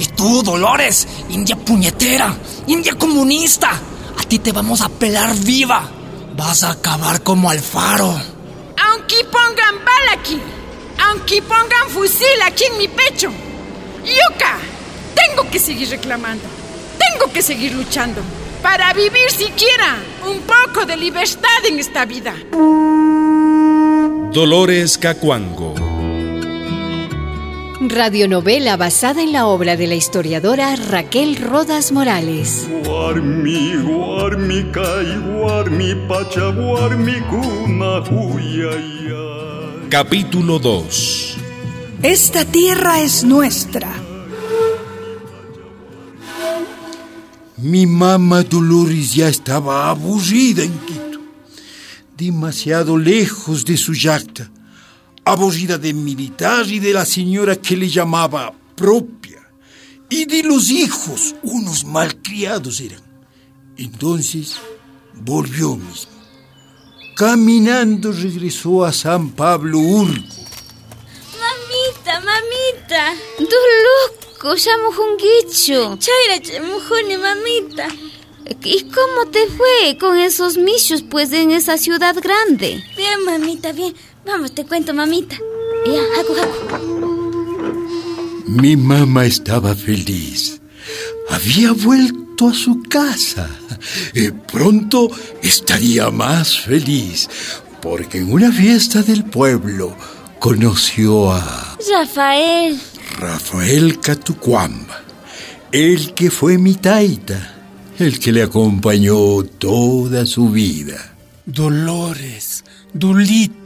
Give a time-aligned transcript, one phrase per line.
[0.00, 2.34] Y tú, Dolores, India puñetera,
[2.68, 3.70] India comunista,
[4.18, 5.90] a ti te vamos a pelar viva.
[6.34, 8.18] Vas a acabar como Alfaro.
[8.82, 10.40] Aunque pongan bala aquí,
[11.06, 13.30] aunque pongan fusil aquí en mi pecho,
[14.02, 14.56] Yuka,
[15.14, 16.44] tengo que seguir reclamando,
[16.98, 18.22] tengo que seguir luchando
[18.62, 22.34] para vivir siquiera un poco de libertad en esta vida.
[24.32, 25.89] Dolores Cacuango.
[27.82, 32.68] Radionovela basada en la obra de la historiadora Raquel Rodas Morales.
[39.88, 41.36] Capítulo 2
[42.02, 43.90] Esta tierra es nuestra.
[47.56, 51.20] Mi mamá Dolores ya estaba aburrida en Quito,
[52.14, 54.50] demasiado lejos de su yacta,
[55.24, 59.48] aburrida de militar y de la señora que le llamaba propia,
[60.08, 63.02] y de los hijos, unos malcriados eran.
[63.76, 64.56] Entonces
[65.14, 66.12] volvió mismo.
[67.16, 70.40] Caminando regresó a San Pablo Urco.
[71.38, 75.98] Mamita, mamita, loco, llamo junguicho.
[75.98, 77.88] Chaira, mujoni, mamita.
[78.64, 82.82] ¿Y cómo te fue con esos michos, pues, en esa ciudad grande?
[82.96, 83.94] Bien, mamita, bien.
[84.26, 85.36] Vamos, te cuento, mamita.
[85.86, 87.00] Ya, jaco, jaco.
[88.46, 90.60] Mi mamá estaba feliz.
[91.30, 93.48] Había vuelto a su casa.
[94.14, 95.08] Eh, pronto
[95.42, 97.30] estaría más feliz,
[97.80, 99.96] porque en una fiesta del pueblo
[100.38, 102.78] conoció a Rafael.
[103.18, 105.00] Rafael Catucuamba,
[105.72, 107.54] el que fue mi taita,
[107.98, 111.14] el que le acompañó toda su vida.
[111.46, 113.59] Dolores, Dulita.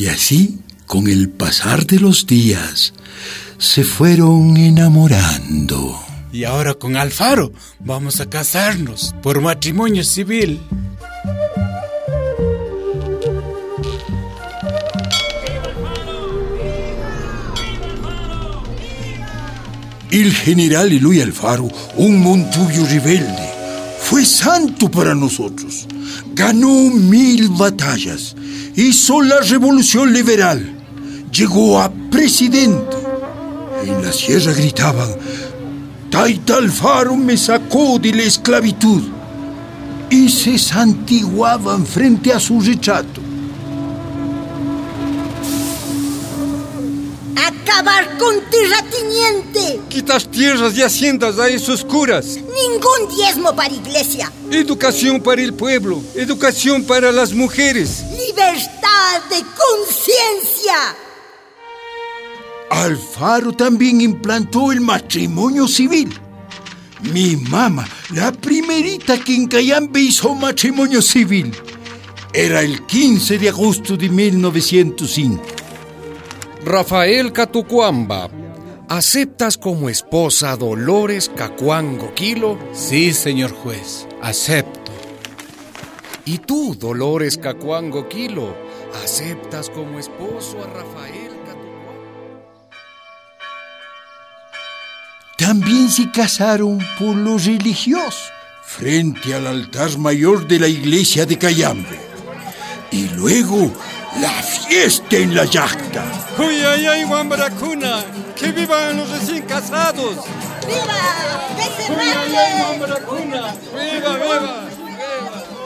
[0.00, 2.94] Y así, con el pasar de los días,
[3.58, 5.94] se fueron enamorando.
[6.32, 10.58] Y ahora con Alfaro vamos a casarnos por matrimonio civil.
[20.10, 23.50] El general Eloy Alfaro, un montubio rebelde,
[24.00, 25.86] fue santo para nosotros.
[26.32, 28.34] Ganó mil batallas,
[28.76, 30.76] hizo la revolución liberal,
[31.32, 32.96] llegó a presidente.
[33.84, 35.08] En la sierra gritaban,
[36.10, 39.02] Taita Alfaro me sacó de la esclavitud
[40.10, 43.30] y se santiguaban frente a su retrato.
[47.70, 49.80] acabar con terratiniente.
[49.88, 52.36] Quitas tierras y haciendas a esos curas.
[52.36, 54.30] Ningún diezmo para iglesia.
[54.50, 56.02] Educación para el pueblo.
[56.14, 58.04] Educación para las mujeres.
[58.30, 60.74] Libertad de conciencia.
[62.70, 66.16] Alfaro también implantó el matrimonio civil.
[67.12, 71.52] Mi mamá, la primerita que en Cayambe hizo matrimonio civil,
[72.32, 75.42] era el 15 de agosto de 1905.
[76.64, 78.30] Rafael Catucuamba,
[78.88, 82.56] ¿aceptas como esposa a Dolores Cacuango Quilo?
[82.74, 84.79] Sí, señor juez, acepto.
[86.24, 88.54] ¿Y tú, Dolores Cacuango Quilo,
[89.02, 92.70] aceptas como esposo a Rafael Catucuamba?
[95.38, 98.30] También se casaron por lo religioso,
[98.62, 101.98] frente al altar mayor de la iglesia de Cayambe.
[102.92, 103.72] Y luego
[104.20, 106.04] la fiesta en la yacta.
[106.38, 108.04] ¡Uy, ay, ay, Guambaracuna!
[108.36, 110.16] ¡Que vivan los recién casados!
[110.66, 111.56] ¡Viva!
[111.56, 113.54] ¡Que se ¡Uy, ay, ay, Guambaracuna!
[113.72, 114.69] ¡Viva, viva!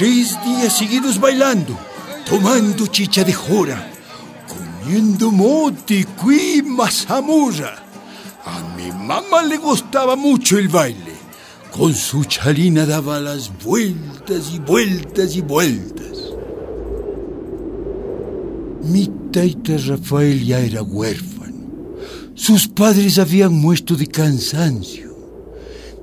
[0.00, 1.78] Tres días seguidos bailando,
[2.24, 3.92] tomando chicha de jora,
[4.48, 7.76] comiendo mote, cuí, mazamorra.
[8.46, 11.12] A mi mamá le gustaba mucho el baile.
[11.70, 16.32] Con su chalina daba las vueltas y vueltas y vueltas.
[18.84, 21.68] Mi taita Rafael ya era huérfano.
[22.34, 25.09] Sus padres habían muerto de cansancio.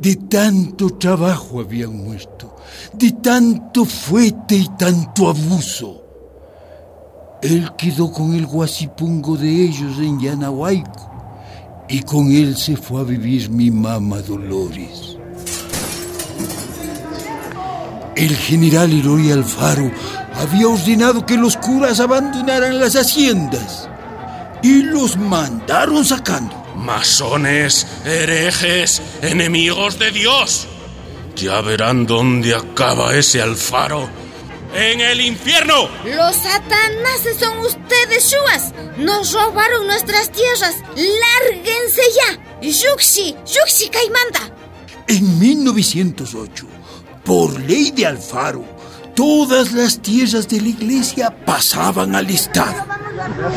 [0.00, 2.54] De tanto trabajo habían muerto.
[2.92, 6.02] De tanto fuete y tanto abuso.
[7.42, 11.10] Él quedó con el guasipungo de ellos en Yanahuayco.
[11.88, 15.16] Y con él se fue a vivir mi mamá Dolores.
[18.16, 19.90] El general Eloy Alfaro
[20.34, 23.88] había ordenado que los curas abandonaran las haciendas
[24.62, 26.65] y los mandaron sacando.
[26.76, 30.68] Masones, herejes, enemigos de Dios.
[31.34, 34.08] Ya verán dónde acaba ese Alfaro.
[34.74, 35.88] ¡En el infierno!
[36.04, 38.74] Los satanases son ustedes, Shuas.
[38.98, 40.76] Nos robaron nuestras tierras.
[40.94, 42.38] Lárguense ya.
[42.60, 44.54] Y Yuxi, Yuxi Caimanda.
[45.08, 46.66] En 1908,
[47.24, 48.75] por ley de Alfaro,
[49.16, 52.84] todas las tierras de la iglesia pasaban al Estado.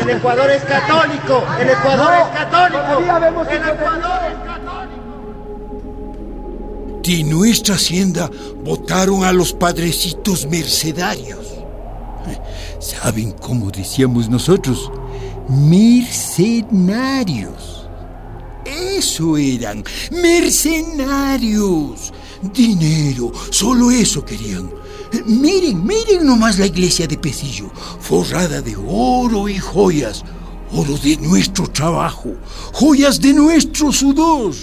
[0.00, 2.98] El Ecuador es católico, el Ecuador es católico.
[3.50, 4.20] El Ecuador
[7.02, 8.30] es De nuestra hacienda
[8.64, 11.46] votaron a los padrecitos mercedarios.
[12.78, 14.92] ¿Saben cómo decíamos nosotros?
[15.48, 17.88] Mercenarios.
[18.64, 22.12] Eso eran, mercenarios.
[22.54, 24.70] Dinero, solo eso querían.
[25.24, 27.70] Miren, miren nomás la iglesia de Pecillo,
[28.00, 30.24] forrada de oro y joyas.
[30.72, 32.34] Oro de nuestro trabajo,
[32.72, 34.54] joyas de nuestro sudor.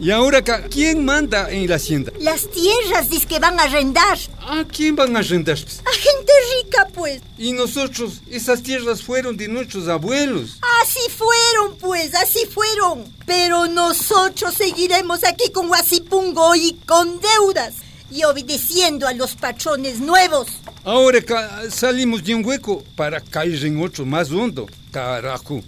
[0.00, 2.10] ¿Y ahora quién manda en la hacienda?
[2.18, 4.18] Las tierras dice que van a arrendar.
[4.40, 5.58] ¿A quién van a arrendar?
[5.58, 6.32] A gente
[6.62, 7.20] rica, pues.
[7.36, 10.58] Y nosotros, esas tierras fueron de nuestros abuelos.
[10.82, 13.04] Así fueron, pues, así fueron.
[13.26, 17.74] Pero nosotros seguiremos aquí con Huasipungo y con deudas.
[18.10, 20.48] Y obedeciendo a los patrones nuevos.
[20.84, 24.66] Ahora ca- salimos de un hueco para caer en otro más hondo.
[24.90, 25.62] Carajo.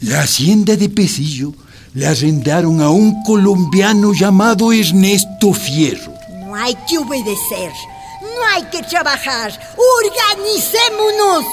[0.00, 1.52] La hacienda de Pecillo
[1.94, 6.12] le arrendaron a un colombiano llamado Ernesto Fierro.
[6.44, 7.70] No hay que obedecer.
[8.20, 9.52] No hay que trabajar.
[10.04, 11.44] Organicémonos.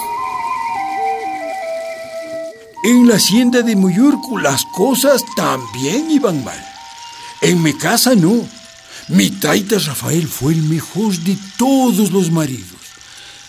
[2.83, 6.59] En la hacienda de Muyurco las cosas también iban mal.
[7.41, 8.45] En mi casa no.
[9.09, 12.79] Mi taita Rafael fue el mejor de todos los maridos.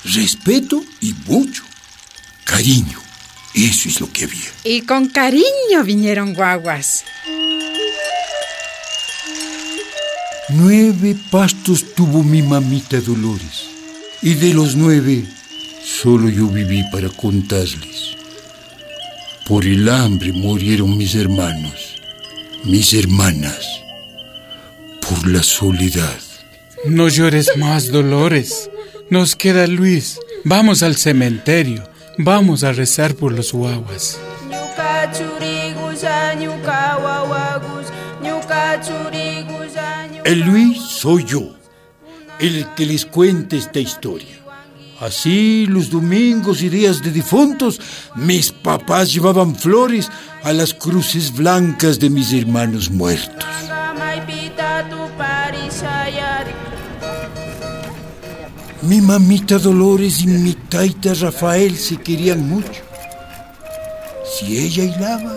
[0.05, 1.63] Respeto y mucho.
[2.45, 2.99] Cariño.
[3.55, 4.51] Eso es lo que había.
[4.65, 7.05] Y con cariño vinieron guaguas.
[10.49, 13.69] Nueve pastos tuvo mi mamita Dolores.
[14.23, 15.27] Y de los nueve,
[15.85, 18.17] solo yo viví para contarles.
[19.47, 22.01] Por el hambre murieron mis hermanos,
[22.65, 23.67] mis hermanas.
[25.11, 26.21] Por la soledad.
[26.87, 28.71] No llores más, Dolores.
[29.11, 30.21] Nos queda Luis.
[30.45, 31.83] Vamos al cementerio.
[32.17, 34.21] Vamos a rezar por los guaguas.
[40.25, 41.57] El Luis soy yo,
[42.39, 44.39] el que les cuenta esta historia.
[45.01, 47.81] Así, los domingos y días de difuntos,
[48.15, 50.09] mis papás llevaban flores
[50.45, 53.70] a las cruces blancas de mis hermanos muertos.
[58.83, 62.83] Mi mamita Dolores y mi taita Rafael se querían mucho.
[64.25, 65.37] Si ella hilaba,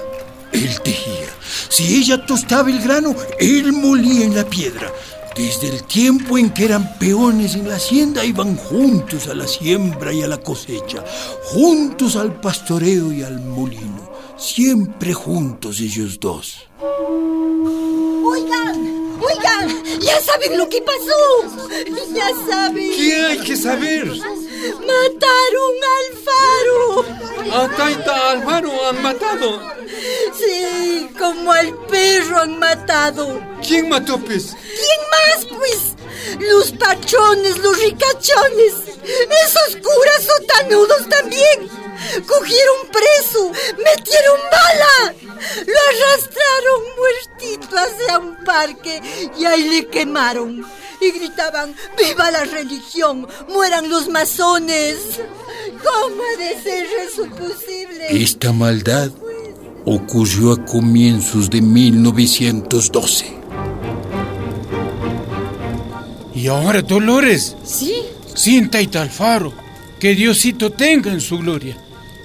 [0.54, 1.28] él tejía.
[1.68, 4.90] Si ella tostaba el grano, él molía en la piedra.
[5.36, 10.14] Desde el tiempo en que eran peones en la hacienda, iban juntos a la siembra
[10.14, 11.04] y a la cosecha,
[11.44, 16.70] juntos al pastoreo y al molino, siempre juntos ellos dos.
[20.04, 21.74] Ya saben lo que pasó.
[22.14, 22.92] Ya saben.
[22.96, 24.06] ¿Qué hay que saber?
[24.08, 27.06] Mataron al faro.
[27.52, 29.62] A Taita Alvaro han matado.
[30.38, 33.42] Sí, como al perro han matado.
[33.66, 34.56] ¿Quién mató, pues?
[34.62, 35.96] ¿Quién más, pues?
[36.40, 38.74] Los pachones, los ricachones.
[39.04, 41.83] Esos curas sotanudos también.
[42.26, 45.16] Cogieron preso, metieron bala.
[45.66, 49.02] Lo arrastraron muertito hacia un parque
[49.38, 50.66] y ahí le quemaron.
[51.02, 53.28] Y gritaban, ¡Viva la religión!
[53.50, 55.20] ¡Mueran los masones!
[55.84, 58.08] ¿Cómo ha de ser eso posible?
[58.10, 59.12] Esta maldad
[59.86, 63.34] ocurrió a comienzos de 1912.
[66.36, 67.56] Y ahora, Dolores.
[67.64, 67.96] Sí.
[68.34, 69.54] Sienta Alfaro.
[70.00, 71.78] Que Diosito tenga en su gloria.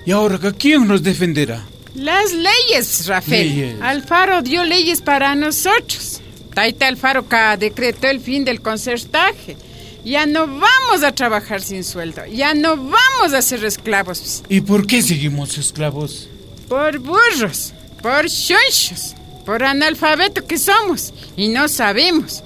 [0.09, 1.67] Y ahora, ¿a quién nos defenderá?
[1.95, 3.47] Las leyes, Rafael.
[3.47, 3.83] Leyes.
[3.83, 6.23] Alfaro dio leyes para nosotros.
[6.55, 7.27] Taita Alfaro
[7.59, 9.59] decretó el fin del concertaje.
[10.07, 12.25] Ya no vamos a trabajar sin sueldo.
[12.25, 14.43] Ya no vamos a ser esclavos.
[14.49, 16.31] ¿Y por qué seguimos esclavos?
[16.71, 22.43] Por burros, por chonchos, por analfabeto que somos y no sabemos.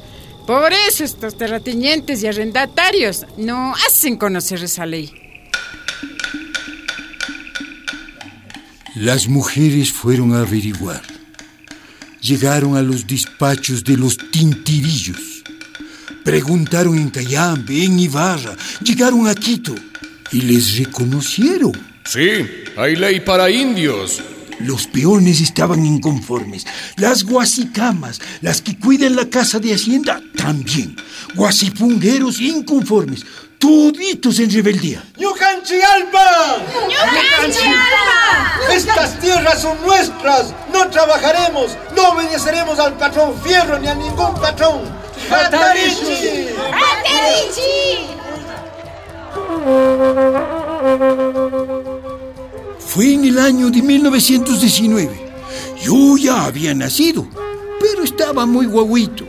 [0.49, 5.22] Por eso estos terratenientes y arrendatarios no hacen conocer esa ley.
[8.95, 11.01] Las mujeres fueron a averiguar.
[12.21, 15.43] Llegaron a los despachos de los tintirillos.
[16.23, 18.55] Preguntaron en Cayambe, en Ibarra.
[18.85, 19.75] Llegaron a Quito
[20.31, 21.73] y les reconocieron.
[22.05, 22.47] Sí,
[22.77, 24.23] hay ley para indios.
[24.61, 26.67] Los peones estaban inconformes.
[26.97, 30.97] Las guasicamas, las que cuidan la casa de Hacienda, también.
[31.35, 33.25] Guasipungueros inconformes.
[33.63, 35.05] Toditos en rebeldía.
[35.17, 36.57] ¡Yucanchialpa!
[36.91, 38.75] ¡Yucanchialpa!
[38.75, 40.53] Estas tierras son nuestras.
[40.73, 44.81] No trabajaremos, no obedeceremos al patrón Fierro ni a ningún patrón.
[45.31, 46.49] ¡Hatarichi!
[52.81, 55.35] Fue en el año de 1919.
[55.81, 57.29] Yo ya había nacido,
[57.79, 59.25] pero estaba muy guaguito.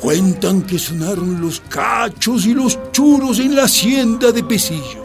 [0.00, 5.04] Cuentan que sonaron los cachos y los churos en la hacienda de Pesillo.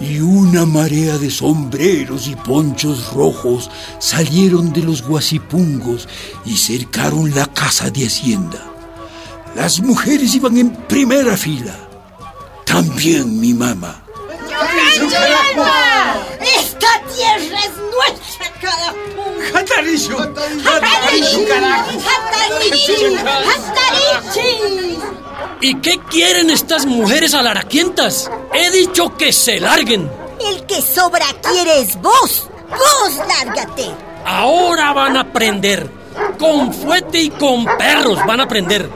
[0.00, 6.08] Y una marea de sombreros y ponchos rojos salieron de los guasipungos
[6.46, 8.64] y cercaron la casa de Hacienda.
[9.54, 11.76] Las mujeres iban en primera fila.
[12.64, 14.02] También mi mamá.
[16.40, 19.19] ¡Esta tierra es nuestra, carajo!
[19.54, 20.18] ¡Hataricho!
[20.18, 21.46] ¡Hatarichi!
[22.06, 23.16] ¡Hatarichi!
[23.16, 24.50] ¡Hatarichi!
[25.62, 28.30] ¿Y qué quieren estas mujeres alaraquientas?
[28.54, 30.10] He dicho que se larguen.
[30.40, 32.48] El que sobra quiere es vos.
[32.70, 33.90] Vos lárgate.
[34.24, 35.90] Ahora van a aprender.
[36.38, 38.88] Con fuete y con perros van a aprender.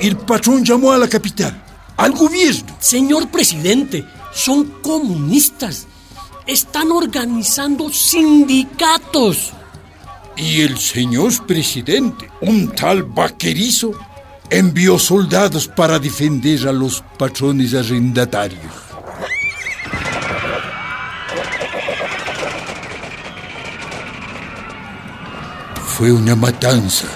[0.00, 1.62] El patrón llamó a la capital,
[1.96, 2.76] al gobierno.
[2.80, 5.86] Señor presidente, son comunistas.
[6.46, 9.52] Están organizando sindicatos.
[10.36, 13.92] Y el señor presidente, un tal vaquerizo,
[14.50, 18.72] envió soldados para defender a los patrones arrendatarios.
[25.86, 27.06] Fue una matanza.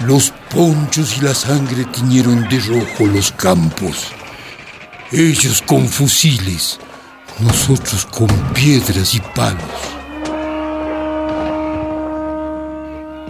[0.00, 4.06] Los ponchos y la sangre tiñeron de rojo los campos.
[5.10, 6.78] Ellos con fusiles,
[7.40, 9.64] nosotros con piedras y palos.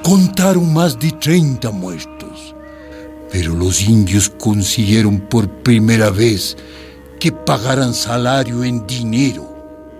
[0.02, 2.54] Contaron más de 30 muertos,
[3.32, 6.56] pero los indios consiguieron por primera vez
[7.18, 9.50] que pagaran salario en dinero.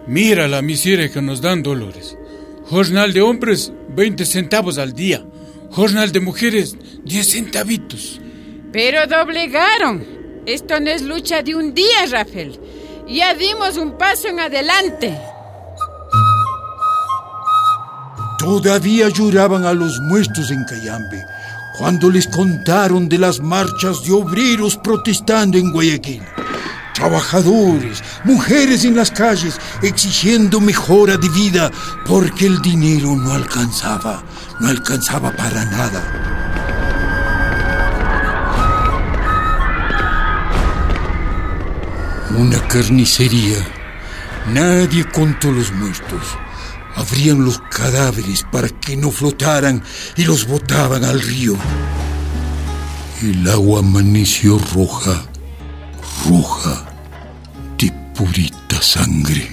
[0.07, 2.19] Mira la miseria que nos dan, Dolores.
[2.67, 5.25] Jornal de hombres, 20 centavos al día.
[5.71, 8.21] Jornal de mujeres, 10 centavitos.
[8.73, 10.05] Pero doblegaron.
[10.45, 12.61] Esto no es lucha de un día, Rafael.
[13.07, 15.19] Ya dimos un paso en adelante.
[18.39, 21.25] Todavía lloraban a los muertos en Cayambe
[21.79, 26.23] cuando les contaron de las marchas de obreros protestando en Guayaquil.
[26.95, 31.71] Trabajadores, mujeres en las calles exigiendo mejora de vida
[32.07, 34.23] porque el dinero no alcanzaba,
[34.61, 36.34] no alcanzaba para nada.
[42.37, 43.59] Una carnicería.
[44.53, 46.37] Nadie contó los muertos.
[46.97, 49.83] Abrían los cadáveres para que no flotaran
[50.17, 51.57] y los botaban al río.
[53.23, 55.25] El agua amaneció roja,
[56.29, 56.85] roja,
[57.79, 59.49] de purita sangre.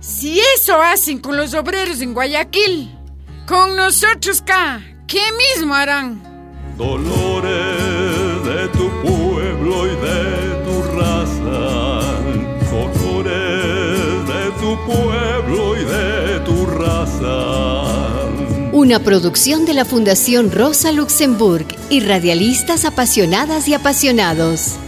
[0.00, 2.96] Si eso hacen con los obreros en Guayaquil,
[3.46, 5.22] con nosotros acá, ¿qué
[5.56, 6.22] mismo harán?
[6.76, 7.79] Dolores
[14.90, 18.28] pueblo y de tu raza.
[18.72, 24.78] Una producción de la Fundación Rosa Luxemburg y radialistas apasionadas y apasionados.